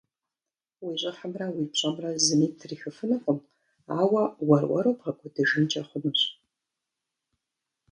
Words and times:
Уи 0.83 0.93
щӀыхьымрэ 1.01 1.47
уи 1.55 1.65
пщӀэмрэ 1.71 2.09
зыми 2.25 2.47
птрихыфынукъым, 2.53 3.39
ауэ 3.99 4.23
уэр-уэру 4.47 4.97
бгъэкӀуэдыжынкӀэ 4.97 5.81
хъунущ. 5.87 6.21